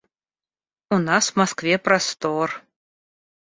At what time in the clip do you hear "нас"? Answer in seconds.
0.99-1.29